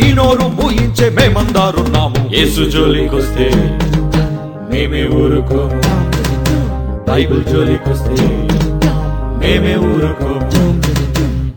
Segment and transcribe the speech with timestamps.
[0.00, 2.30] నీ నోరు మూయించే మేమందారున్నాము.
[2.34, 3.50] యేసు జోలికొస్తే
[4.70, 5.82] మేమే ఊరుకోము.
[7.10, 8.48] బైబిల్ జోలికొస్తే
[9.38, 10.56] మేమే ఊరుకోము.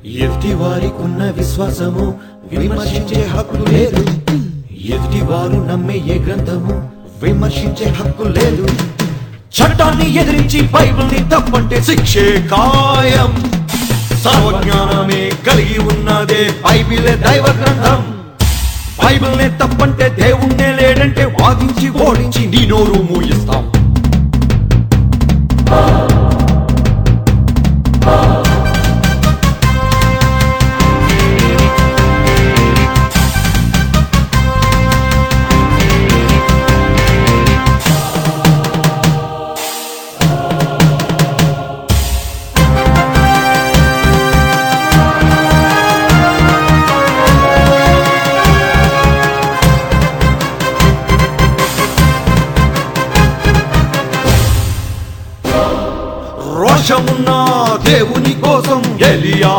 [0.06, 2.14] ఎదుటి వారికి ఉన్న విశ్వాసము
[2.58, 4.02] విమర్శించే హక్కు లేదు.
[4.86, 6.90] ఎదుటి వారు నమ్మే ఏ గ్రంథము
[7.24, 8.68] విమర్శించే హక్కు లేదు.
[9.60, 13.52] చట్టాన్ని ఎదిరించి బైబిల్ని తప్పంటే శిక్షే ఖాయం.
[14.20, 18.19] సర్వజ్ఞానమే కలిగి ఉన్నదే బైబిలే దైవ గ్రంథం.
[19.03, 23.64] బైబిల్నే తప్పంటే దేవుణ్ణే లేడంటే వాదించి ఓడించి నీ నోరు మూయిస్తాం.
[57.00, 57.31] రోషమున్న
[57.86, 59.52] దేవుని కోసం ఎలియా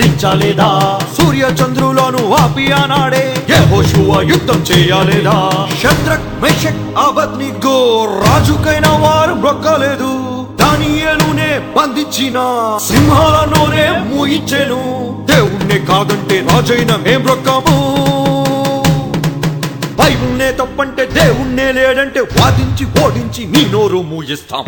[0.00, 0.68] దించలేదా
[1.16, 5.36] సూర్య చంద్రులను ఆపి ఆనాడే యహోశువ యుద్ధం చేయలేదా?
[5.82, 7.76] శత్రక్ మెషక్ అబద్నిగో
[8.24, 10.10] రాజుకైన వారు బ్రొక్కలేదు.
[10.60, 12.38] దానియేలునే బంధించిన
[12.88, 14.80] సింహాలలోనే మూయించెను
[15.32, 17.76] దేవుణ్ణే కాదంటే రాజైన మేం బ్రొక్కము.
[20.00, 24.66] బైబుల్నే తప్పంటే దేవుణ్ణే లేడంటే వాదించి ఓడించి నీ నోరు మూయిస్తాం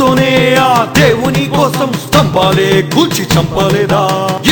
[0.00, 4.00] సంసోనే ఆ దేవుని కోసం స్తంభాలే కూల్చి చంపలేదా?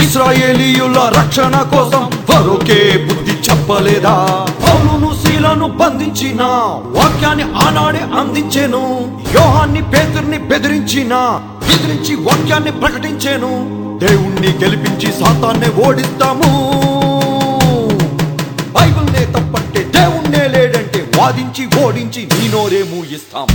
[0.00, 4.12] ఇస్రాయేలీయుల రక్షణ కోసం ఫరోకే బుద్ధి చెప్పలేదా
[4.64, 6.42] పౌలును శీలను బంధించిన
[6.97, 8.82] వాక్యాన్ని ఆనాడే అందించాను.
[9.36, 11.14] యోహాన్ని పేతుర్ని బెదిరించిన
[11.69, 13.53] బెదిరించి వాక్యాన్ని ప్రకటించాను.
[14.04, 16.50] దేవుణ్ణి గెలిపించి సాతాన్ని ఓడిస్తాము.
[18.76, 23.48] బైబిల్నే తప్పంటే దేవుణ్ణే లేడంటే వాదించి ఓడించి నీ నోరే మూయిస్తాం